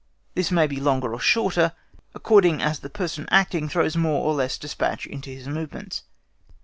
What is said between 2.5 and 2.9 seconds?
as the